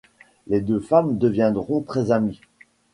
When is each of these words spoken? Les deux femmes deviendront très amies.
Les 0.47 0.61
deux 0.61 0.79
femmes 0.79 1.19
deviendront 1.19 1.81
très 1.83 2.09
amies. 2.09 2.41